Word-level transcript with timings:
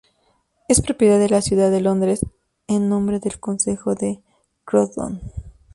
Es 0.67 0.81
propiedad 0.81 1.19
de 1.19 1.29
la 1.29 1.43
ciudad 1.43 1.69
de 1.69 1.79
Londres, 1.79 2.25
en 2.65 2.89
nombre 2.89 3.19
del 3.19 3.39
consejo 3.39 3.93
de 3.93 4.23
Croydon. 4.65 5.21